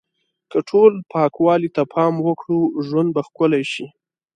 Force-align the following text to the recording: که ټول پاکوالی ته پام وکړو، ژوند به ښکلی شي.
که 0.51 0.57
ټول 0.69 0.91
پاکوالی 1.11 1.69
ته 1.75 1.83
پام 1.93 2.13
وکړو، 2.21 2.59
ژوند 2.87 3.09
به 3.15 3.21
ښکلی 3.27 3.63
شي. 3.71 3.85